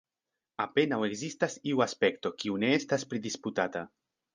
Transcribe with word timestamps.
Apenaŭ 0.65 0.99
ekzistas 1.09 1.59
iu 1.75 1.85
aspekto, 1.87 2.35
kiu 2.41 2.61
ne 2.67 2.77
estas 2.83 3.11
pridisputata. 3.13 3.91